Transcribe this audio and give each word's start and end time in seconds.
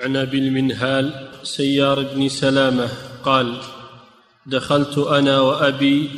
عن 0.00 0.16
ابي 0.16 0.38
المنهال 0.38 1.28
سيار 1.42 2.02
بن 2.02 2.28
سلامة 2.28 2.88
قال 3.24 3.60
دخلت 4.46 4.98
أنا 4.98 5.40
وأبي 5.40 6.10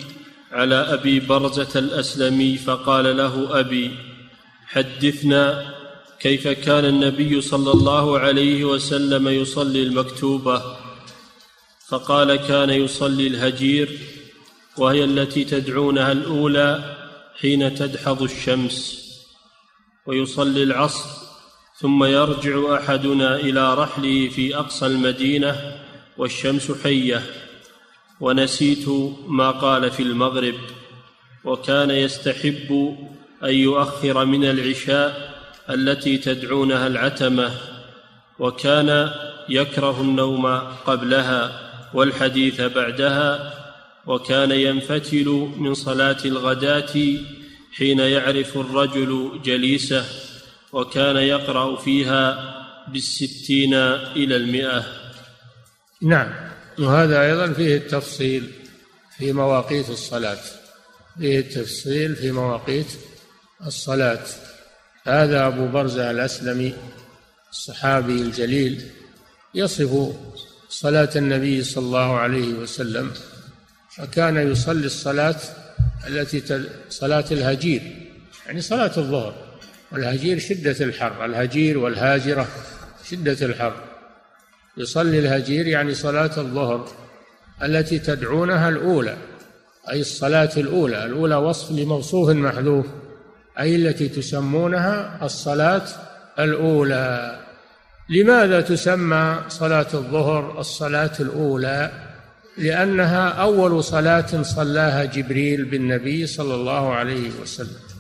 على 0.53 0.75
أبي 0.75 1.21
برزة 1.21 1.79
الأسلمي 1.79 2.56
فقال 2.56 3.16
له 3.16 3.61
أبي 3.61 3.90
حدثنا 4.66 5.74
كيف 6.21 6.48
كان 6.48 6.85
النبي 6.85 7.40
صلى 7.40 7.72
الله 7.72 8.19
عليه 8.19 8.64
وسلم 8.64 9.29
يصلي 9.29 9.83
المكتوبة؟ 9.83 10.62
فقال 11.88 12.37
كان 12.37 12.71
يصلي 12.71 13.26
الهجير 13.26 13.99
وهي 14.76 15.04
التي 15.04 15.44
تدعونها 15.44 16.12
الأولى 16.12 16.97
حين 17.41 17.74
تدحض 17.74 18.23
الشمس 18.23 19.01
ويصلي 20.06 20.62
العصر 20.62 21.30
ثم 21.80 22.05
يرجع 22.05 22.77
أحدنا 22.77 23.37
إلى 23.37 23.74
رحله 23.74 24.29
في 24.29 24.56
أقصى 24.56 24.87
المدينة 24.87 25.57
والشمس 26.16 26.73
حية. 26.84 27.23
ونسيت 28.20 28.89
ما 29.27 29.51
قال 29.51 29.91
في 29.91 30.03
المغرب 30.03 30.55
وكان 31.45 31.91
يستحب 31.91 32.97
أن 33.45 33.55
يؤخر 33.55 34.25
من 34.25 34.45
العشاء 34.45 35.34
التي 35.70 36.19
تدعونها 36.19 36.87
العتمة 36.87 37.51
وكان 38.39 39.11
يكره 39.48 40.01
النوم 40.01 40.47
قبلها 40.87 41.70
والحديث 41.95 42.61
بعدها 42.61 43.55
وكان 44.06 44.51
ينفتل 44.51 45.51
من 45.56 45.75
صلاة 45.75 46.19
الغداة 46.25 46.92
حين 47.73 47.98
يعرف 47.98 48.56
الرجل 48.56 49.41
جليسه. 49.45 50.30
وكان 50.73 51.16
يقرأ 51.16 51.77
فيها 51.77 52.55
بالستين 52.88 53.74
إلى 54.16 54.37
المئة. 54.37 54.87
نعم. 56.02 56.51
وهذا 56.78 57.23
أيضا 57.23 57.53
فيه 57.53 57.77
التفصيل 57.77 58.50
في 59.19 59.33
مواقيت 59.33 59.91
الصلاة. 59.91 60.39
فيه 61.19 61.39
التفصيل 61.39 62.17
في 62.17 62.33
مواقيت 62.33 62.86
الصلاة. 63.67 64.27
هذا 65.06 65.47
أبو 65.47 65.67
برزة 65.67 66.11
الأسلمي 66.11 66.75
الصحابي 67.50 68.12
الجليل 68.12 68.91
يصف 69.55 70.12
صلاة 70.69 71.11
النبي 71.17 71.64
صلى 71.64 71.84
الله 71.84 72.19
عليه 72.19 72.55
وسلم 72.55 73.12
فكان 73.97 74.52
يصلي 74.52 74.86
الصلاة 74.86 75.36
التي 76.06 76.64
صلاة 76.89 77.25
الهجير 77.30 77.83
يعني 78.47 78.61
صلاة 78.61 78.92
الظهر. 78.97 79.50
والهجير 79.92 80.38
شدة 80.38 80.84
الحر 80.84 81.24
الهجير 81.24 81.78
والهاجرة 81.78 82.48
شدة 83.10 83.46
الحر. 83.46 83.74
يصلي 84.77 85.19
الهجير 85.19 85.66
يعني 85.66 85.94
صلاة 85.94 86.30
الظهر 86.38 86.88
التي 87.62 87.98
تدعونها 87.98 88.68
الأولى 88.68 89.16
أي 89.91 90.00
الصلاة 90.00 90.50
الأولى 90.56 91.05
الأولى 91.05 91.34
وصف 91.34 91.70
لموصوف 91.70 92.30
محذوف 92.30 92.86
أي 93.58 93.77
التي 93.77 94.08
تسمونها 94.08 95.18
الصلاة 95.22 95.83
الأولى. 96.38 97.38
لماذا 98.11 98.61
تسمى 98.61 99.38
صلاة 99.48 99.86
الظهر 99.94 100.61
الصلاة 100.61 101.12
الأولى؟ 101.20 101.91
لأنها 102.58 103.28
أول 103.28 103.84
صلاة 103.84 104.42
صلاها 104.42 105.05
جبريل 105.05 105.64
بالنبي 105.64 106.27
صلى 106.27 106.55
الله 106.55 106.94
عليه 106.94 107.30
وسلم. 107.42 108.00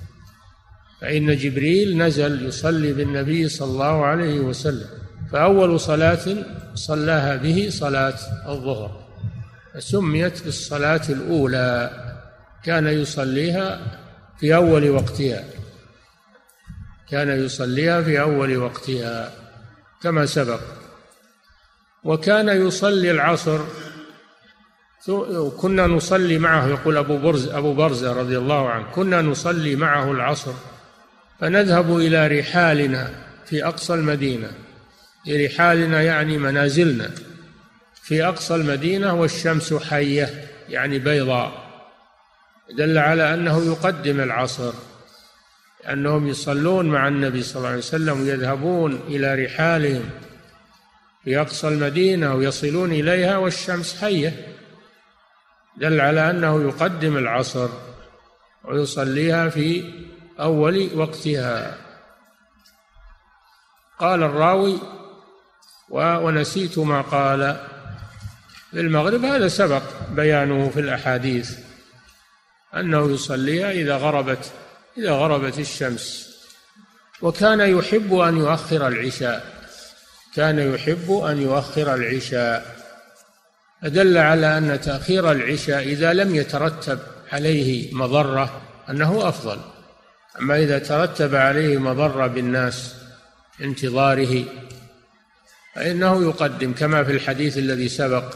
فإن 1.00 1.36
جبريل 1.36 1.98
نزل 1.98 2.46
يصلي 2.46 2.92
بالنبي 2.92 3.48
صلى 3.48 3.70
الله 3.70 4.04
عليه 4.04 4.40
وسلم 4.40 4.88
فأول 5.32 5.80
صلاة 5.80 6.36
صلاها 6.74 7.36
به 7.36 7.68
صلاة 7.70 8.18
الظهر 8.48 9.00
فسميت 9.74 10.44
بالصلاة 10.44 11.02
الأولى 11.08 11.90
كان 12.64 12.86
يصليها 12.86 13.80
في 14.40 14.54
أول 14.54 14.90
وقتها 14.90 15.44
كان 17.10 17.44
يصليها 17.44 18.02
في 18.02 18.20
أول 18.20 18.56
وقتها 18.56 19.32
كما 20.02 20.26
سبق 20.26 20.60
وكان 22.04 22.48
يصلي 22.48 23.10
العصر 23.10 23.60
كنا 25.58 25.86
نصلي 25.86 26.38
معه 26.38 26.66
يقول 26.68 26.96
أبو 26.96 27.30
أبو 27.50 27.74
برزة 27.74 28.12
رضي 28.12 28.38
الله 28.38 28.70
عنه 28.70 28.84
كنا 28.94 29.22
نصلي 29.22 29.76
معه 29.76 30.12
العصر 30.12 30.52
فنذهب 31.40 31.96
إلى 31.96 32.40
رحالنا 32.40 33.10
في 33.46 33.66
أقصى 33.66 33.94
المدينة. 33.94 34.50
رحالنا 35.28 36.02
يعني 36.02 36.38
منازلنا. 36.38 37.10
في 38.02 38.24
أقصى 38.24 38.54
المدينة 38.54 39.14
والشمس 39.14 39.74
حية 39.74 40.48
يعني 40.68 40.98
بيضاء. 40.98 41.70
دل 42.76 42.98
على 42.98 43.34
أنه 43.34 43.66
يقدم 43.66 44.20
العصر. 44.20 44.72
لأنهم 45.84 46.28
يصلون 46.28 46.86
مع 46.86 47.08
النبي 47.08 47.42
صلى 47.42 47.56
الله 47.56 47.68
عليه 47.68 47.78
وسلم 47.78 48.20
ويذهبون 48.20 49.00
إلى 49.08 49.44
رحالهم 49.44 50.10
في 51.24 51.40
أقصى 51.40 51.68
المدينة 51.68 52.34
ويصلون 52.34 52.92
إليها 52.92 53.36
والشمس 53.36 54.00
حية. 54.00 54.46
دل 55.76 56.00
على 56.00 56.30
أنه 56.30 56.62
يقدم 56.62 57.16
العصر 57.16 57.68
ويصليها 58.64 59.48
في 59.48 59.84
أول 60.40 60.90
وقتها. 60.94 61.76
قال 63.98 64.22
الراوي 64.22 64.78
ونسيت 65.90 66.78
ما 66.78 67.00
قال. 67.00 67.66
في 68.70 68.80
المغرب 68.80 69.24
هذا 69.24 69.48
سبق 69.48 69.82
بيانه 70.10 70.70
في 70.70 70.80
الأحاديث 70.80 71.58
أنه 72.76 73.10
يصليها 73.10 73.70
إذا 73.70 73.96
غربت 73.96 74.52
إذا 74.98 75.12
غربت 75.12 75.58
الشمس. 75.58 76.30
وكان 77.22 77.60
يحب 77.60 78.14
أن 78.14 78.36
يؤخر 78.36 78.88
العشاء 78.88 79.60
كان 80.34 80.74
يحب 80.74 81.12
أن 81.12 81.42
يؤخر 81.42 81.94
العشاء. 81.94 82.76
فدل 83.82 84.18
على 84.18 84.58
أن 84.58 84.80
تأخير 84.80 85.32
العشاء 85.32 85.82
إذا 85.82 86.12
لم 86.12 86.34
يترتب 86.34 86.98
عليه 87.32 87.94
مضرة 87.94 88.62
أنه 88.90 89.28
أفضل. 89.28 89.60
أما 90.38 90.56
إذا 90.58 90.78
ترتب 90.78 91.34
عليه 91.34 91.78
مضرة 91.78 92.26
بالناس 92.26 92.94
انتظاره 93.60 94.44
فإنه 95.74 96.22
يقدم 96.22 96.72
كما 96.72 97.04
في 97.04 97.12
الحديث 97.12 97.58
الذي 97.58 97.88
سبق 97.88 98.34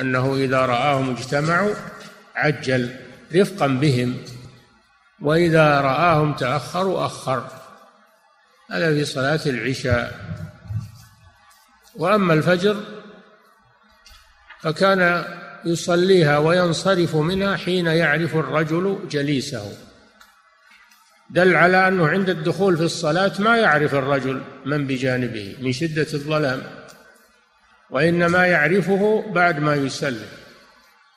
أنه 0.00 0.34
إذا 0.34 0.58
رآهم 0.58 1.10
اجتمعوا 1.10 1.74
عجل 2.34 2.96
رفقا 3.34 3.66
بهم 3.66 4.16
وإذا 5.20 5.80
رآهم 5.80 6.32
تأخروا 6.32 7.06
أخر. 7.06 7.48
هذا 8.70 8.94
في 8.94 9.04
صلاة 9.04 9.40
العشاء. 9.46 10.20
وأما 11.94 12.34
الفجر 12.34 12.76
فكان 14.60 15.24
يصليها 15.64 16.38
وينصرف 16.38 17.16
منها 17.16 17.56
حين 17.56 17.86
يعرف 17.86 18.36
الرجل 18.36 18.98
جليسه. 19.10 19.72
دل 21.34 21.56
على 21.56 21.88
أنه 21.88 22.08
عند 22.08 22.30
الدخول 22.30 22.76
في 22.76 22.82
الصلاة 22.82 23.32
ما 23.38 23.56
يعرف 23.56 23.94
الرجل 23.94 24.42
من 24.66 24.86
بجانبه 24.86 25.56
من 25.60 25.72
شدة 25.72 26.06
الظلام 26.14 26.62
وإنما 27.90 28.46
يعرفه 28.46 29.24
بعد 29.32 29.58
ما 29.58 29.74
يسلم. 29.74 30.26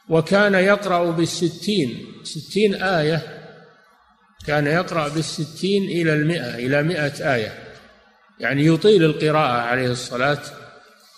وكان 0.10 0.54
يقرأ 0.54 1.12
بالستين 1.12 2.08
ستين 2.24 2.76
آية 2.76 3.22
كان 4.48 4.68
يقرأ 4.68 5.08
بالستين 5.08 5.84
إلى 5.84 6.14
المئة 6.14 6.56
إلى 6.56 6.84
مئة 6.84 7.34
آية. 7.34 7.54
يعني 8.40 8.66
يطيل 8.66 9.04
القراءة 9.04 9.62
عليه 9.62 9.92
الصلاة 9.92 10.42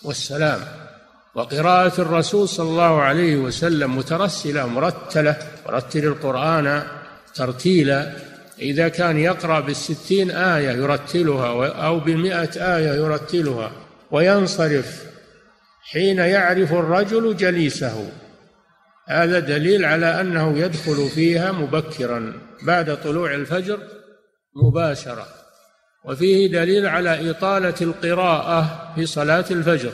والسلام. 0.02 0.60
وقراءة 1.34 2.00
الرسول 2.00 2.48
صلى 2.48 2.68
الله 2.68 3.02
عليه 3.02 3.36
وسلم 3.36 3.96
مترسلة 3.96 4.66
مرتلة 4.66 5.36
ورتل 5.66 6.04
القرآن 6.04 6.82
ترتيلا. 7.34 8.29
إذا 8.60 8.88
كان 8.88 9.18
يقرأ 9.18 9.60
بالستين 9.60 10.30
آية 10.30 10.70
يرتلها 10.70 11.68
أو 11.86 12.00
بمئة 12.00 12.76
آية 12.76 12.92
يرتلها 12.92 13.72
وينصرف 14.10 15.04
حين 15.82 16.18
يعرف 16.18 16.72
الرجل 16.72 17.36
جليسه. 17.36 18.12
هذا 19.08 19.38
دليل 19.38 19.84
على 19.84 20.20
أنه 20.20 20.58
يدخل 20.58 21.08
فيها 21.08 21.52
مبكرا 21.52 22.32
بعد 22.62 23.02
طلوع 23.02 23.34
الفجر 23.34 23.78
مباشرة. 24.56 25.26
وفيه 26.04 26.52
دليل 26.52 26.86
على 26.86 27.30
إطالة 27.30 27.74
القراءة 27.80 28.92
في 28.94 29.06
صلاة 29.06 29.44
الفجر. 29.50 29.92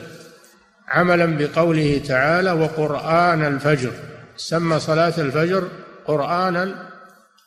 عملا 0.88 1.26
بقوله 1.38 2.00
تعالى 2.08 2.52
وقرآن 2.52 3.44
الفجر. 3.44 3.92
سمى 4.36 4.80
صلاة 4.80 5.14
الفجر 5.18 5.68
قرآنا 6.06 6.95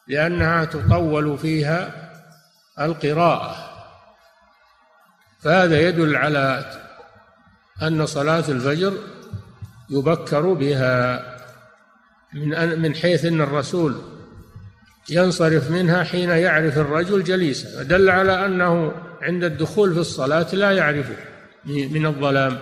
لأنها 0.09 0.65
تطول 0.65 1.37
فيها 1.37 2.09
القراءة. 2.79 3.55
فهذا 5.39 5.79
يدل 5.79 6.15
على 6.15 6.71
أن 7.81 8.05
صلاة 8.05 8.43
الفجر 8.49 8.93
يبكر 9.89 10.53
بها. 10.53 11.25
من 12.33 12.79
من 12.81 12.95
حيث 12.95 13.25
أن 13.25 13.41
الرسول 13.41 14.01
ينصرف 15.09 15.71
منها 15.71 16.03
حين 16.03 16.29
يعرف 16.29 16.77
الرجل 16.77 17.23
جليسا. 17.23 17.83
دل 17.83 18.09
على 18.09 18.45
أنه 18.45 18.91
عند 19.21 19.43
الدخول 19.43 19.93
في 19.93 19.99
الصلاة 19.99 20.55
لا 20.55 20.71
يعرفه 20.71 21.15
من 21.65 22.05
الظلام. 22.05 22.57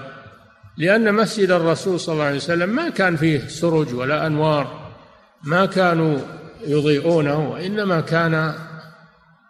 لأن 0.78 1.14
مسجد 1.14 1.52
الرسول 1.52 2.00
صلى 2.00 2.14
الله 2.14 2.26
عليه 2.26 2.38
وسلم 2.38 2.70
ما 2.70 2.90
كان 2.90 3.16
فيه 3.16 3.48
سرج 3.48 3.94
ولا 3.94 4.28
أنوار 4.28 4.92
ما 5.44 5.66
كانوا 5.66 6.20
يضيئونه 6.68 7.50
وإنما 7.50 8.02
كان 8.02 8.54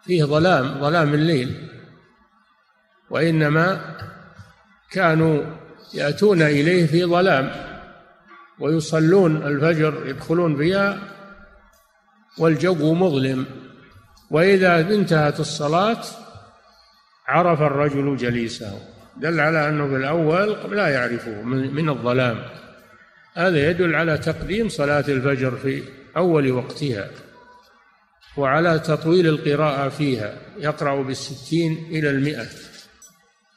فيه 0.04 0.24
ظلام 0.24 0.80
ظلام 0.80 1.14
الليل. 1.14 1.68
وإنما 3.10 3.94
كانوا 4.90 5.42
يأتون 5.94 6.42
إليه 6.42 6.86
في 6.86 7.04
ظلام 7.04 7.50
ويصلون 8.60 9.36
الفجر 9.36 10.06
يدخلون 10.06 10.56
بها 10.56 10.98
والجو 12.38 12.94
مظلم. 12.94 13.46
وإذا 14.30 14.80
انتهت 14.80 15.40
الصلاة 15.40 16.02
عرف 17.26 17.62
الرجل 17.62 18.16
جليسه. 18.16 18.80
دل 19.16 19.40
على 19.40 19.68
أنه 19.68 19.86
بالأول 19.86 20.76
لا 20.76 20.88
يعرفه 20.88 21.42
من 21.42 21.88
الظلام. 21.88 22.38
هذا 23.34 23.70
يدل 23.70 23.94
على 23.94 24.18
تقديم 24.18 24.68
صلاة 24.68 25.04
الفجر 25.08 25.56
في 25.56 25.82
أول 26.16 26.52
وقتها 26.52 27.10
وعلى 28.36 28.78
تطويل 28.78 29.26
القراءة 29.26 29.88
فيها 29.88 30.36
يقرأ 30.58 31.02
بالستين 31.02 31.86
إلى 31.90 32.10
المئة. 32.10 32.46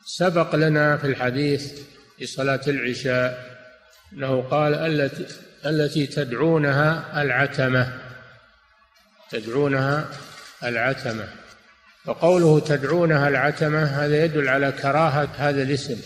سبق 0.06 0.56
لنا 0.56 0.98
في 0.98 1.08
الحديث 1.08 1.82
في 2.18 2.26
صلاة 2.26 2.62
العشاء 2.68 3.58
أنه 4.14 4.42
قال 4.42 4.74
التي 4.74 5.26
التي 5.66 6.08
تدعونها 6.08 7.22
العتمة. 7.22 8.00
تدعونها 9.32 10.10
العتمة. 10.64 11.28
وقوله 12.06 12.60
تدعونها 12.60 13.28
العتمة 13.28 13.84
هذا 13.84 14.26
يدل 14.26 14.48
على 14.48 14.72
كراهة 14.72 15.30
هذا 15.38 15.64
الاسم. 15.64 16.02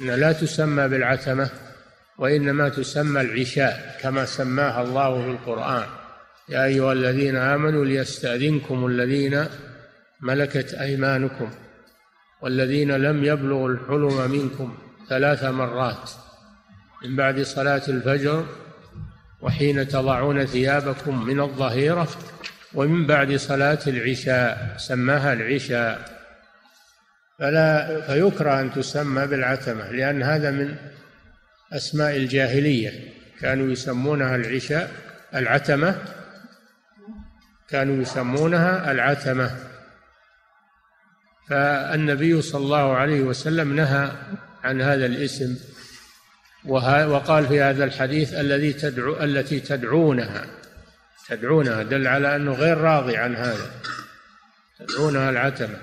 أن 0.00 0.10
لا 0.10 0.32
تسمى 0.32 0.88
بالعتمة. 0.88 1.50
وإنما 2.18 2.68
تسمى 2.68 3.20
العشاء 3.20 3.98
كما 4.00 4.24
سماها 4.24 4.82
الله 4.82 5.22
في 5.22 5.30
القرآن. 5.30 5.86
يا 6.48 6.64
أيها 6.64 6.92
الذين 6.92 7.36
آمنوا 7.36 7.84
ليستأذنكم 7.84 8.86
الذين 8.86 9.46
ملكت 10.20 10.74
أيمانكم 10.74 11.50
والذين 12.42 12.92
لم 12.92 13.24
يبلغوا 13.24 13.68
الحلم 13.68 14.30
منكم 14.30 14.78
ثلاث 15.08 15.44
مرات 15.44 16.10
من 17.04 17.16
بعد 17.16 17.42
صلاة 17.42 17.82
الفجر 17.88 18.46
وحين 19.42 19.88
تضعون 19.88 20.46
ثيابكم 20.46 21.26
من 21.26 21.40
الظهيرة 21.40 22.08
ومن 22.74 23.06
بعد 23.06 23.36
صلاة 23.36 23.78
العشاء 23.86 24.74
سماها 24.76 25.32
العشاء. 25.32 26.16
فلا 27.38 28.00
فيكره 28.00 28.60
أن 28.60 28.72
تسمى 28.72 29.26
بالعتمة 29.26 29.90
لأن 29.90 30.22
هذا 30.22 30.50
من 30.50 30.76
أسماء 31.72 32.16
الجاهلية. 32.16 33.12
كانوا 33.40 33.72
يسمونها 33.72 34.36
العشاء 34.36 34.90
العتمة. 35.34 35.98
كانوا 37.68 38.02
يسمونها 38.02 38.90
العتمة. 38.92 39.56
فالنبي 41.48 42.42
صلى 42.42 42.64
الله 42.64 42.96
عليه 42.96 43.20
وسلم 43.20 43.76
نهى 43.76 44.12
عن 44.64 44.80
هذا 44.82 45.06
الاسم. 45.06 45.56
وقال 46.64 47.46
في 47.46 47.60
هذا 47.60 47.84
الحديث 47.84 48.34
الذي 48.34 48.72
تدعو 48.72 49.22
التي 49.22 49.60
تدعونها. 49.60 50.46
تدعونها 51.28 51.82
دل 51.82 52.06
على 52.06 52.36
أنه 52.36 52.52
غير 52.52 52.78
راضي 52.78 53.16
عن 53.16 53.36
هذا. 53.36 53.70
تدعونها 54.78 55.30
العتمة. 55.30 55.78